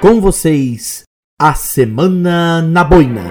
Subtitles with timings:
[0.00, 1.04] Com vocês,
[1.40, 3.22] a Semana na Boina.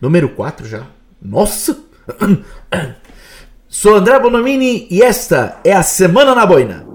[0.00, 0.86] Número 4 já.
[1.20, 1.76] Nossa!
[3.66, 6.87] Sou André Bonomini e esta é a Semana na Boina.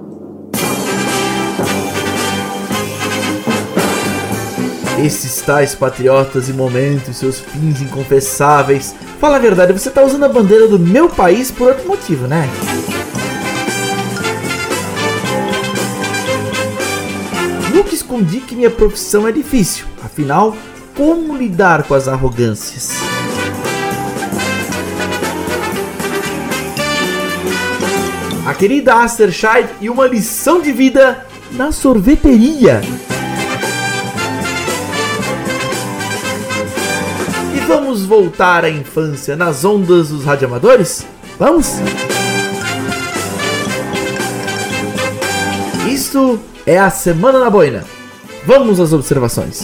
[5.00, 8.96] Esses tais patriotas e momentos, seus fins inconfessáveis.
[9.20, 12.48] Fala a verdade, você tá usando a bandeira do meu país por outro motivo, né?
[17.74, 19.86] Nunca escondi que minha profissão é difícil.
[20.04, 20.56] Afinal,
[20.96, 22.92] como lidar com as arrogâncias?
[28.46, 32.82] A querida Aster Scheid e uma lição de vida na sorveteria.
[37.74, 41.08] Vamos voltar à infância nas ondas dos radioamadores?
[41.40, 41.72] Vamos?
[45.92, 47.84] Isto é a Semana na Boina.
[48.46, 49.64] Vamos às observações.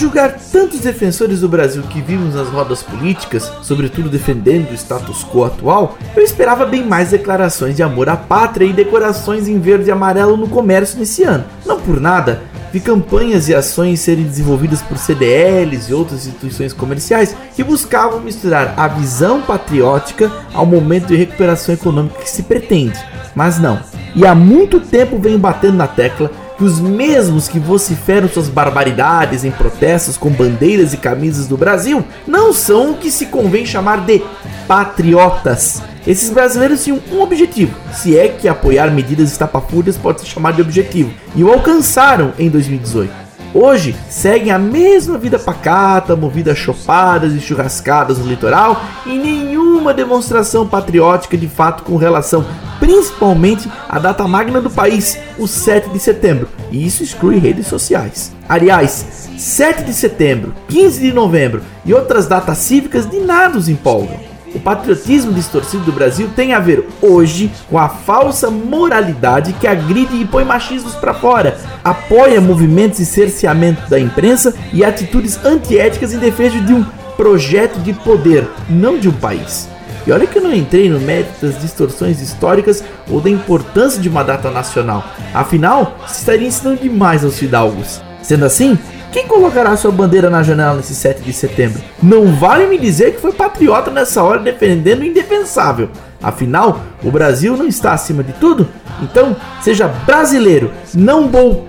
[0.00, 5.44] Julgar tantos defensores do Brasil que vimos nas rodas políticas, sobretudo defendendo o status quo
[5.44, 9.92] atual, eu esperava bem mais declarações de amor à pátria e decorações em verde e
[9.92, 11.44] amarelo no comércio nesse ano.
[11.66, 12.40] Não por nada,
[12.72, 18.72] vi campanhas e ações serem desenvolvidas por CDLs e outras instituições comerciais que buscavam misturar
[18.78, 22.98] a visão patriótica ao momento de recuperação econômica que se pretende.
[23.34, 23.78] Mas não.
[24.16, 26.30] E há muito tempo venho batendo na tecla
[26.64, 32.52] os mesmos que vociferam suas barbaridades em protestos com bandeiras e camisas do Brasil não
[32.52, 34.22] são o que se convém chamar de
[34.68, 35.82] patriotas.
[36.06, 40.62] Esses brasileiros tinham um objetivo, se é que apoiar medidas estapafúrdias pode ser chamado de
[40.62, 43.30] objetivo, e o alcançaram em 2018.
[43.52, 49.92] Hoje seguem a mesma vida pacata, movida a chopadas e churrascadas no litoral e nenhuma
[49.92, 52.46] demonstração patriótica de fato com relação
[52.90, 58.32] principalmente à data magna do país, o 7 de setembro, e isso exclui redes sociais.
[58.48, 64.18] Aliás, 7 de setembro, 15 de novembro e outras datas cívicas de nada os empolgam.
[64.52, 70.20] O patriotismo distorcido do Brasil tem a ver hoje com a falsa moralidade que agride
[70.20, 76.18] e põe machismos para fora, apoia movimentos de cerceamento da imprensa e atitudes antiéticas em
[76.18, 76.84] defesa de um
[77.16, 79.68] projeto de poder, não de um país.
[80.06, 84.08] E olha que eu não entrei no mérito das distorções históricas ou da importância de
[84.08, 85.04] uma data nacional.
[85.34, 88.00] Afinal, se estaria ensinando demais aos fidalgos.
[88.22, 88.78] Sendo assim,
[89.12, 91.82] quem colocará sua bandeira na janela nesse 7 de setembro?
[92.02, 95.90] Não vale me dizer que foi patriota nessa hora defendendo o indefensável.
[96.22, 98.68] Afinal, o Brasil não está acima de tudo?
[99.02, 101.66] Então, seja brasileiro, não bol...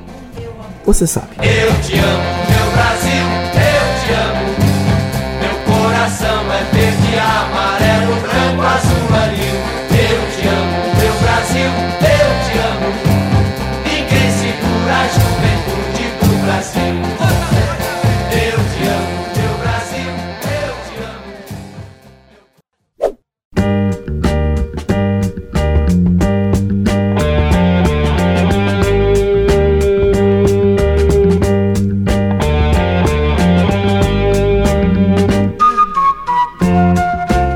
[0.86, 1.28] Você sabe.
[1.38, 2.61] Eu te amo,
[11.62, 12.90] Eu te amo.
[13.86, 16.96] Ninguém segura a juventude do Brasil.
[18.34, 20.12] Eu te amo, meu Brasil,
[20.44, 21.30] eu te amo.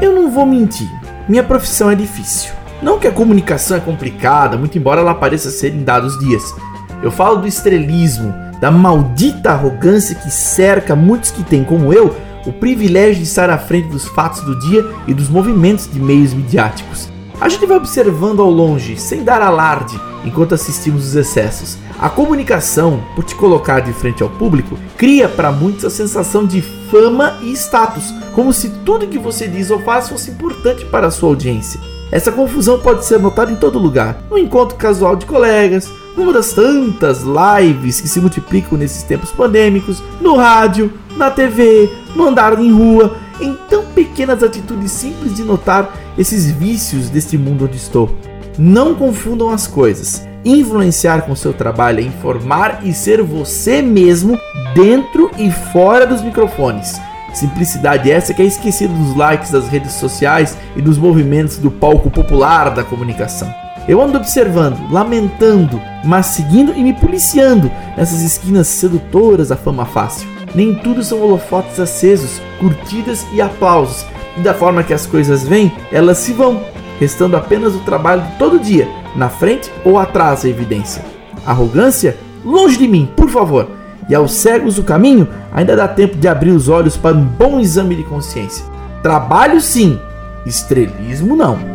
[0.02, 0.88] Eu não vou mentir,
[1.28, 2.54] minha profissão é difícil.
[2.86, 6.54] Não que a comunicação é complicada, muito embora ela pareça ser em dados dias.
[7.02, 12.16] Eu falo do estrelismo, da maldita arrogância que cerca muitos que têm, como eu,
[12.46, 16.32] o privilégio de estar à frente dos fatos do dia e dos movimentos de meios
[16.32, 17.10] midiáticos.
[17.42, 21.80] A gente vai observando ao longe, sem dar alarde, enquanto assistimos os excessos.
[22.00, 26.62] A comunicação, por te colocar de frente ao público, cria para muitos a sensação de
[26.92, 31.12] fama e status, como se tudo que você diz ou faz fosse importante para a
[31.12, 31.95] sua audiência.
[32.12, 36.54] Essa confusão pode ser notada em todo lugar, no encontro casual de colegas, numa das
[36.54, 42.72] tantas lives que se multiplicam nesses tempos pandêmicos, no rádio, na TV, no andar em
[42.72, 48.10] rua, em tão pequenas atitudes simples de notar esses vícios deste mundo onde estou.
[48.58, 50.26] Não confundam as coisas.
[50.46, 54.40] Influenciar com seu trabalho é informar e ser você mesmo
[54.76, 56.96] dentro e fora dos microfones.
[57.36, 62.10] Simplicidade essa que é esquecida dos likes das redes sociais e dos movimentos do palco
[62.10, 63.54] popular da comunicação.
[63.90, 70.28] Eu ando observando, lamentando, mas seguindo e me policiando nessas esquinas sedutoras da fama fácil.
[70.56, 74.06] Nem tudo são holofotes acesos, curtidas e aplausos.
[74.38, 76.64] E da forma que as coisas vêm, elas se vão,
[77.00, 81.04] restando apenas o trabalho de todo dia, na frente ou atrás da evidência.
[81.46, 82.18] Arrogância?
[82.46, 83.75] Longe de mim, por favor.
[84.08, 87.60] E aos cegos do caminho, ainda dá tempo de abrir os olhos para um bom
[87.60, 88.66] exame de consciência.
[89.02, 90.00] Trabalho sim,
[90.46, 91.75] estrelismo não.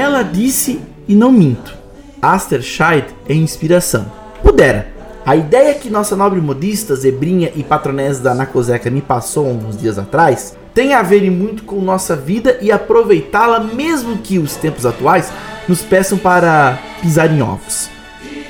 [0.00, 1.76] Ela disse e não minto.
[2.22, 4.10] Aster Scheid é inspiração.
[4.42, 4.88] Pudera.
[5.26, 9.98] A ideia que nossa nobre modista, zebrinha e patronesa da Nacoseca me passou uns dias
[9.98, 15.30] atrás tem a ver muito com nossa vida e aproveitá-la mesmo que os tempos atuais
[15.68, 17.90] nos peçam para pisar em ovos.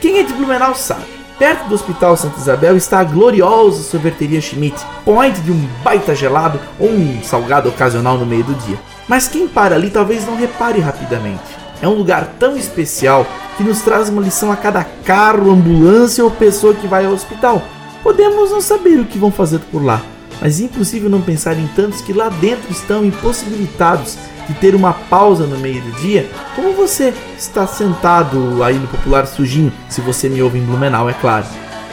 [0.01, 1.03] Quem é de Blumenau sabe.
[1.37, 6.61] Perto do Hospital Santa Isabel está a gloriosa sorveteria Schmidt, point de um baita gelado
[6.79, 8.79] ou um salgado ocasional no meio do dia.
[9.11, 11.43] Mas quem para ali talvez não repare rapidamente.
[11.83, 13.27] É um lugar tão especial
[13.57, 17.61] que nos traz uma lição a cada carro, ambulância ou pessoa que vai ao hospital.
[18.05, 20.01] Podemos não saber o que vão fazer por lá,
[20.41, 24.17] mas é impossível não pensar em tantos que lá dentro estão impossibilitados
[24.47, 29.27] de ter uma pausa no meio do dia, como você está sentado aí no popular
[29.27, 31.47] sujinho, se você me ouve em Blumenau, é claro.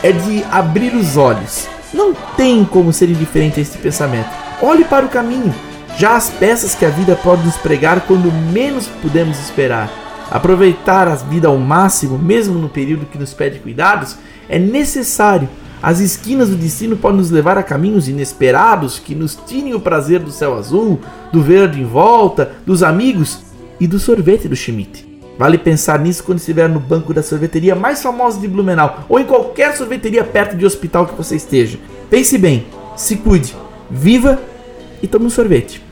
[0.04, 1.68] É de abrir os olhos.
[1.92, 4.30] Não tem como ser indiferente a este pensamento.
[4.62, 5.54] Olhe para o caminho.
[5.98, 9.90] Já as peças que a vida pode nos pregar quando menos podemos esperar.
[10.30, 14.16] Aproveitar a vida ao máximo, mesmo no período que nos pede cuidados,
[14.48, 15.50] é necessário.
[15.82, 20.20] As esquinas do destino podem nos levar a caminhos inesperados que nos tirem o prazer
[20.20, 21.00] do céu azul,
[21.34, 23.40] do verde em volta, dos amigos
[23.80, 25.04] e do sorvete do Schmidt.
[25.36, 29.26] Vale pensar nisso quando estiver no banco da sorveteria mais famosa de Blumenau ou em
[29.26, 31.80] qualquer sorveteria perto de hospital que você esteja.
[32.08, 33.56] Pense bem, se cuide,
[33.90, 34.40] viva
[35.02, 35.87] e tome um sorvete.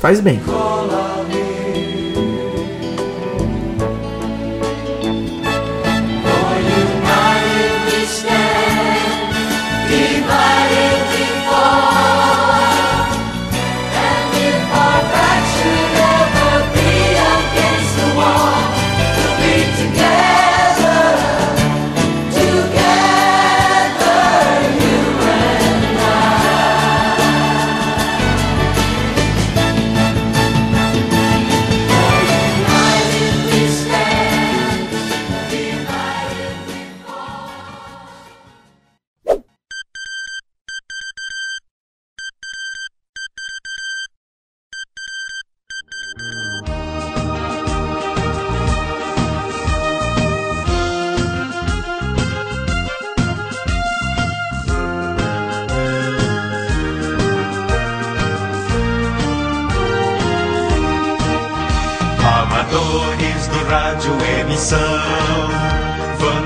[0.00, 0.40] Faz bem.
[0.46, 0.97] United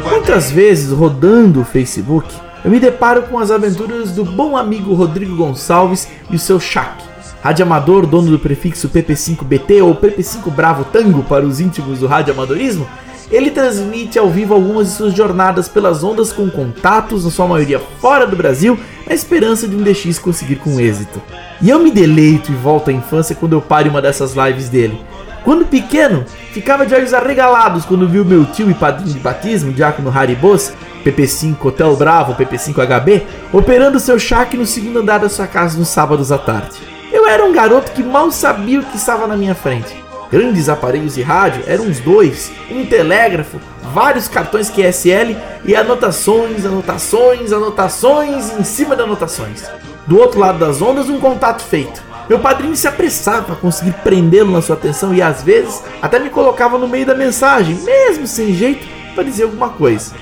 [0.09, 2.33] Quantas vezes rodando o Facebook
[2.65, 7.03] eu me deparo com as aventuras do bom amigo Rodrigo Gonçalves e o seu Shaq,
[7.43, 12.87] radioamador dono do prefixo PP5BT ou PP5 Bravo Tango para os íntimos do radioamadorismo.
[13.33, 17.81] Ele transmite ao vivo algumas de suas jornadas pelas ondas com contatos, na sua maioria
[17.81, 21.21] fora do Brasil, na esperança de um DX conseguir com êxito.
[21.61, 24.69] E eu me deleito e volto à infância quando eu paro em uma dessas lives
[24.69, 25.01] dele.
[25.45, 30.17] Quando pequeno, ficava de olhos arregalados quando viu meu tio e padrinho de batismo, Diácono
[30.17, 30.73] Haribos,
[31.05, 35.89] PP5 Hotel Bravo, PP5 HB, operando seu chaque no segundo andar da sua casa nos
[35.89, 36.79] sábados à tarde.
[37.13, 40.03] Eu era um garoto que mal sabia o que estava na minha frente.
[40.31, 43.61] Grandes aparelhos de rádio eram uns dois, um telégrafo,
[43.93, 49.65] vários cartões QSL e anotações, anotações, anotações em cima de anotações.
[50.07, 52.03] Do outro lado das ondas, um contato feito.
[52.29, 56.31] Meu padrinho se apressava a conseguir prendê-lo na sua atenção e às vezes até me
[56.31, 60.15] colocava no meio da mensagem, mesmo sem jeito, para dizer alguma coisa.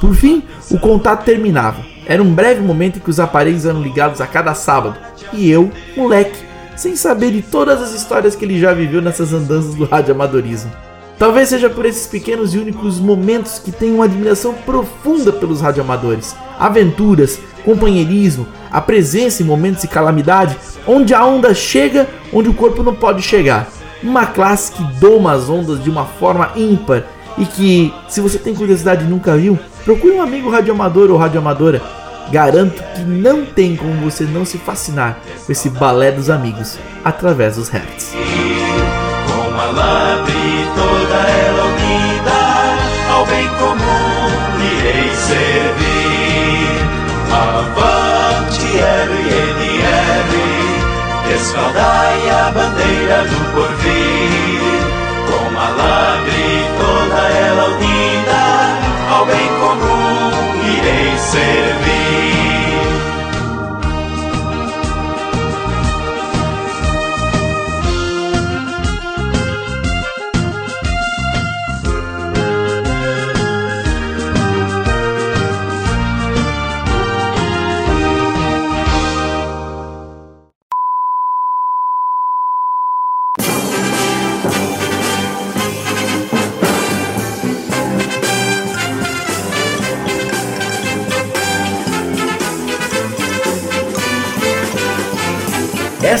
[0.00, 1.84] Por fim, o contato terminava.
[2.06, 4.96] Era um breve momento em que os aparelhos eram ligados a cada sábado.
[5.32, 6.38] E eu, moleque,
[6.76, 10.70] sem saber de todas as histórias que ele já viveu nessas andanças do radioamadorismo.
[11.18, 16.36] Talvez seja por esses pequenos e únicos momentos que tenho uma admiração profunda pelos radioamadores.
[16.58, 20.56] Aventuras, companheirismo, a presença em momentos de calamidade,
[20.86, 23.66] onde a onda chega onde o corpo não pode chegar.
[24.02, 27.02] Uma classe que doma as ondas de uma forma ímpar
[27.36, 31.82] e que, se você tem curiosidade e nunca viu, procure um amigo radioamador ou radioamadora.
[32.30, 37.56] Garanto que não tem como você não se fascinar com esse balé dos amigos através
[37.56, 38.12] dos hertz.
[39.26, 40.32] Com a Labre
[40.74, 44.06] toda ela unida, ao bem comum
[44.60, 45.95] irei servir.
[47.36, 48.70] Avante
[49.08, 50.32] RNR,
[51.34, 54.25] escaldai a bandeira do porvir.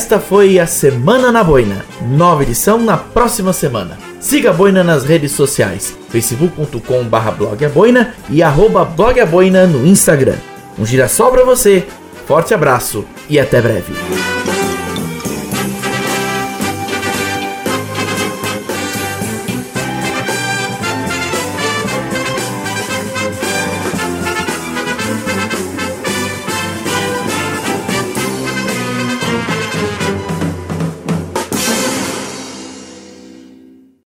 [0.06, 1.84] Esta foi a Semana na Boina.
[2.00, 3.98] Nova edição na próxima semana.
[4.20, 8.40] Siga a Boina nas redes sociais, facebook.com barra blogaboina e
[8.84, 10.36] blogaboina no Instagram.
[10.78, 11.84] Um girassol pra você,
[12.24, 13.92] forte abraço e até breve.